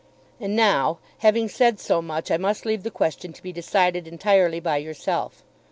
And 0.39 0.55
now, 0.55 0.97
having 1.19 1.47
said 1.47 1.79
so 1.79 2.01
much, 2.01 2.31
I 2.31 2.37
must 2.37 2.65
leave 2.65 2.81
the 2.81 2.89
question 2.89 3.33
to 3.33 3.43
be 3.43 3.53
decided 3.53 4.07
entirely 4.07 4.59
by 4.59 4.77
yourself. 4.77 5.43